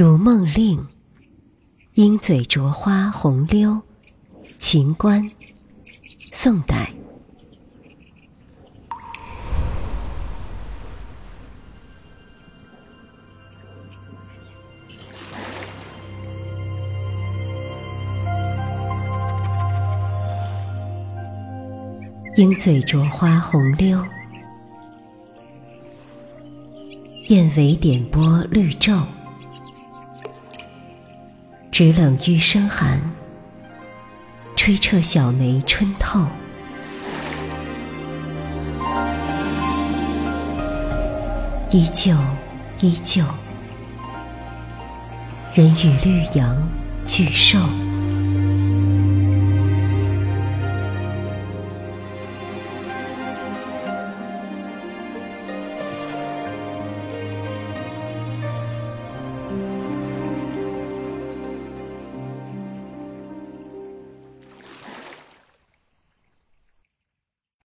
[0.00, 0.80] 如梦令，
[1.94, 3.82] 鹰嘴啄花红溜，
[4.56, 5.28] 秦观，
[6.30, 6.88] 宋代。
[22.36, 24.00] 鹰嘴啄花红溜，
[27.26, 29.02] 燕尾点拨绿昼。
[31.78, 33.00] 只冷玉声寒，
[34.56, 36.26] 吹彻小梅春透。
[41.70, 42.16] 依旧，
[42.80, 43.22] 依旧，
[45.54, 46.68] 人与绿杨
[47.06, 47.60] 俱瘦。